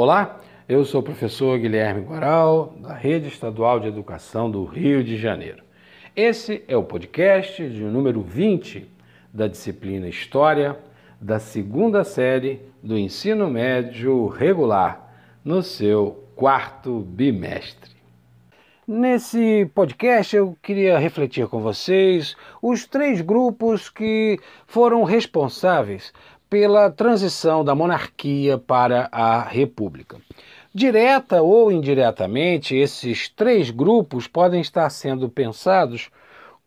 [0.00, 5.16] Olá, eu sou o professor Guilherme Guaral, da Rede Estadual de Educação do Rio de
[5.16, 5.64] Janeiro.
[6.14, 8.88] Esse é o podcast de número 20
[9.34, 10.78] da disciplina História
[11.20, 15.12] da segunda série do ensino médio regular,
[15.44, 17.90] no seu quarto bimestre.
[18.86, 26.12] Nesse podcast eu queria refletir com vocês os três grupos que foram responsáveis
[26.48, 30.16] pela transição da monarquia para a república.
[30.74, 36.10] Direta ou indiretamente, esses três grupos podem estar sendo pensados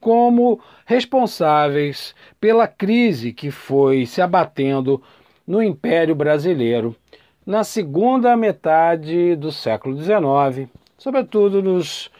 [0.00, 5.02] como responsáveis pela crise que foi se abatendo
[5.46, 6.96] no Império Brasileiro
[7.44, 12.10] na segunda metade do século XIX, sobretudo nos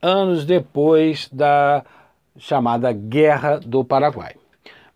[0.00, 1.84] anos depois da
[2.38, 4.39] chamada Guerra do Paraguai.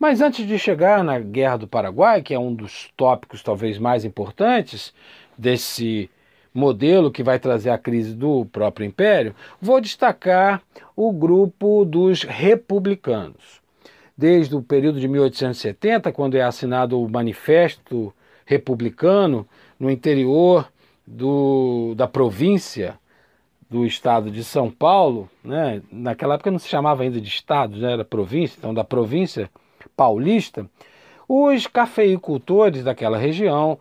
[0.04, 4.04] Mas antes de chegar na Guerra do Paraguai, que é um dos tópicos talvez mais
[4.04, 4.92] importantes
[5.36, 6.10] desse
[6.52, 10.60] modelo que vai trazer a crise do próprio império, vou destacar
[10.94, 13.62] o grupo dos republicanos.
[14.14, 18.12] Desde o período de 1870, quando é assinado o Manifesto
[18.44, 19.48] Republicano
[19.80, 20.70] no interior
[21.06, 22.98] do, da província
[23.70, 25.80] do estado de São Paulo, né?
[25.90, 29.50] naquela época não se chamava ainda de estado, já era província, então da província
[29.96, 30.66] paulista,
[31.28, 33.78] os cafeicultores daquela região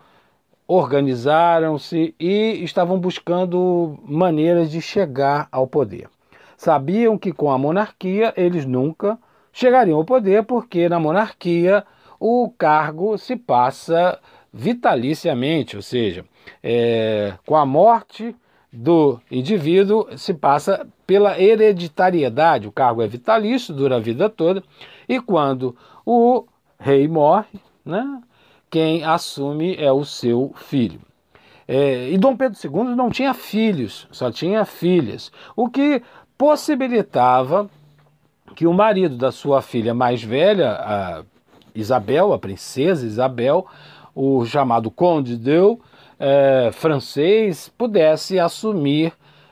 [0.67, 6.09] organizaram-se e estavam buscando maneiras de chegar ao poder.
[6.55, 9.17] Sabiam que com a monarquia eles nunca
[9.51, 11.83] chegariam ao poder, porque na monarquia
[12.19, 14.19] o cargo se passa
[14.51, 16.23] vitaliciamente, ou seja,
[16.61, 18.35] é, com a morte
[18.73, 24.63] do indivíduo se passa pela hereditariedade, o cargo é vitalício, dura a vida toda,
[25.07, 26.45] e quando o
[26.79, 28.19] rei morre, né,
[28.71, 30.99] quem assume é o seu filho.
[31.67, 36.01] É, e Dom Pedro II não tinha filhos, só tinha filhas, o que
[36.35, 37.69] possibilitava
[38.55, 41.23] que o marido da sua filha mais velha, a
[41.75, 43.67] Isabel, a princesa Isabel,
[44.15, 45.51] o chamado Conde de
[46.25, 49.11] é, francês, pudesse assumir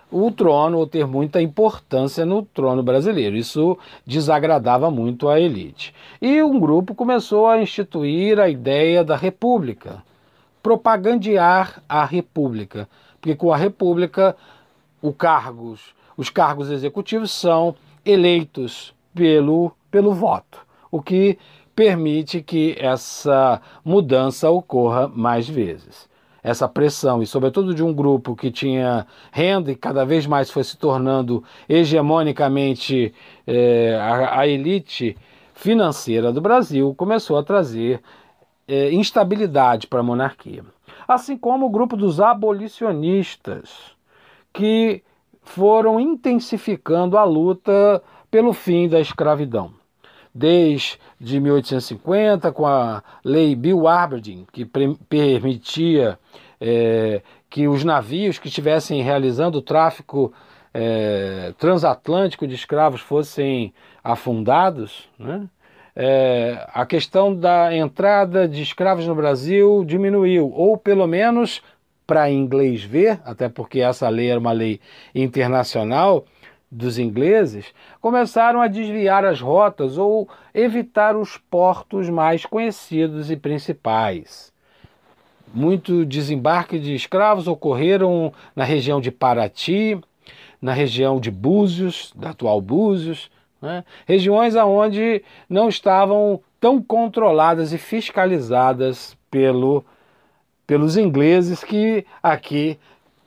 [0.10, 3.36] o trono ou ter muita importância no trono brasileiro.
[3.36, 3.78] Isso
[4.08, 5.94] desagradava muito a elite.
[6.22, 10.02] E um grupo começou a instituir a ideia da república,
[10.64, 12.88] propagandear a república,
[13.20, 14.34] porque com a república
[15.02, 21.38] os cargos, os cargos executivos são eleitos pelo, pelo voto, o que
[21.76, 26.10] permite que essa mudança ocorra mais vezes
[26.44, 30.64] essa pressão, e sobretudo de um grupo que tinha renda e cada vez mais foi
[30.64, 33.14] se tornando hegemonicamente
[33.46, 35.16] é, a, a, elite
[35.54, 38.02] financeira do Brasil, começou a trazer
[38.68, 40.64] é, instabilidade para a monarquia.
[41.08, 43.70] Assim como o grupo dos abolicionistas,
[44.54, 45.04] que
[45.44, 49.81] foram intensificando a luta pelo fim da escravidão
[50.34, 51.00] desde
[51.40, 56.18] 1850, com a lei Bill Aberdeen, que permitia
[56.60, 60.34] é, que os navios que estivessem realizando o tráfico
[60.74, 65.48] é, transatlântico de escravos fossem afundados, né?
[65.94, 71.62] É, a questão da entrada de escravos no Brasil diminuiu, ou pelo menos
[72.08, 74.80] para inglês ver, até porque essa lei era uma lei
[75.14, 76.26] internacional,
[76.72, 84.54] dos ingleses começaram a desviar as rotas ou evitar os portos mais conhecidos e principais.
[85.54, 90.00] Muito desembarque de escravos ocorreram na região de Paraty,
[90.62, 93.30] na região de Búzios, da atual Búzios,
[93.62, 93.84] né?
[94.06, 99.84] regiões aonde não estavam tão controladas e fiscalizadas pelo,
[100.66, 102.80] pelos ingleses que aqui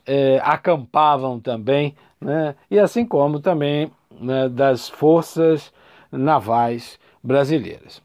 [0.06, 2.54] é, acampavam também né?
[2.70, 5.72] e assim como também né, das forças
[6.10, 8.03] navais brasileiras.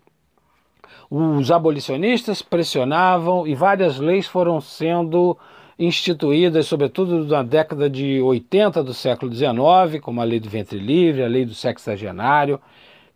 [1.09, 5.37] Os abolicionistas pressionavam e várias leis foram sendo
[5.77, 11.23] instituídas, sobretudo na década de 80 do século XIX, como a lei do ventre livre,
[11.23, 12.59] a lei do sexagenário,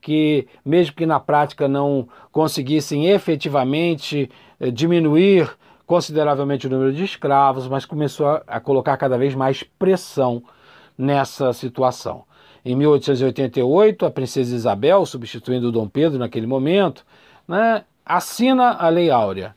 [0.01, 5.49] que, mesmo que na prática não conseguissem efetivamente eh, diminuir
[5.93, 10.41] consideravelmente o número de escravos, mas começou a, a colocar cada vez mais pressão
[10.97, 12.23] nessa situação.
[12.65, 17.05] Em 1888, a princesa Isabel, substituindo Dom Pedro naquele momento,
[17.47, 19.55] né, assina a Lei Áurea,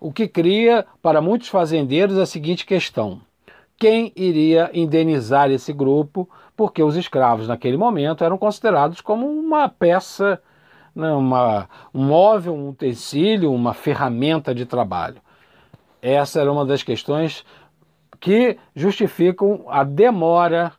[0.00, 3.20] o que cria para muitos fazendeiros a seguinte questão:
[3.78, 6.28] quem iria indenizar esse grupo?
[6.56, 10.42] Porque os escravos naquele momento eram considerados como uma peça,
[10.92, 15.24] né, uma, um móvel, um utensílio, uma ferramenta de trabalho.
[16.06, 17.44] Essa era uma das questões
[18.20, 20.72] que justificam a demora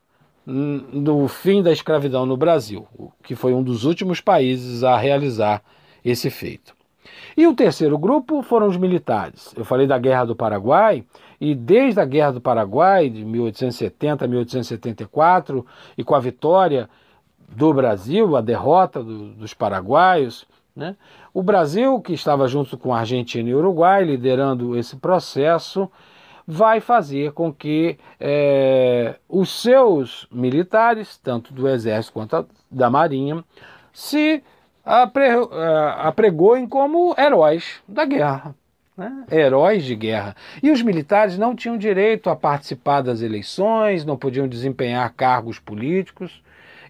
[0.46, 2.88] do fim da escravidão no Brasil,
[3.22, 5.62] que foi um dos últimos países a realizar
[6.04, 6.74] esse feito.
[7.36, 9.54] E o terceiro grupo foram os militares.
[9.58, 11.04] Eu falei da Guerra do Paraguai,
[11.42, 15.66] e desde a Guerra do Paraguai, de 1870 a 1874,
[15.98, 16.90] e com a vitória
[17.50, 20.48] do Brasil, a derrota do, dos paraguaios,
[20.78, 20.96] né?
[21.34, 25.92] o Brasil, que estava junto com a Argentina e o Uruguai, liderando esse processo,
[26.48, 33.44] vai fazer com que é, os seus militares, tanto do Exército quanto da Marinha,
[33.92, 34.44] se
[34.86, 35.38] apre, é,
[35.98, 38.56] apregoem como heróis da guerra.
[38.96, 39.26] Né?
[39.32, 40.36] Heróis de guerra.
[40.62, 46.42] E os militares não tinham direito a participar das eleições, não podiam desempenhar cargos políticos.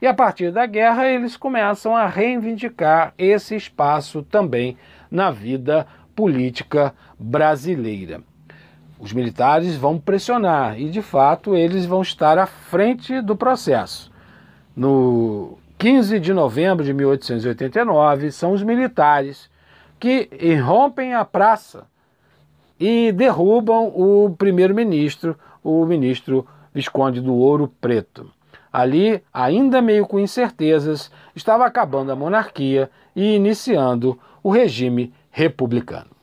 [0.02, 4.78] E a partir da guerra, eles começam a reivindicar esse espaço também
[5.10, 8.22] na vida política brasileira
[9.00, 14.12] os militares vão pressionar e, de fato, eles vão estar à frente do processo.
[14.76, 19.50] No 15 de novembro de 1889, são os militares
[20.00, 21.86] que irrompem a praça
[22.80, 28.32] e derrubam o primeiro-ministro, o ministro Visconde do Ouro Preto.
[28.72, 36.18] Ali, ainda meio com incertezas, estava acabando a monarquia e iniciando o regime republicano.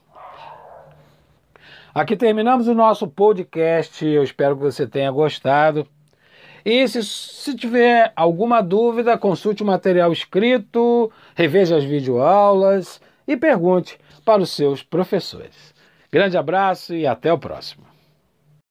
[1.94, 4.04] Aqui terminamos o nosso podcast.
[4.04, 5.86] Eu espero que você tenha gostado.
[6.64, 13.98] E se, se tiver alguma dúvida, consulte o material escrito, reveja as videoaulas e pergunte
[14.24, 15.74] para os seus professores.
[16.10, 17.93] Grande abraço e até o próximo.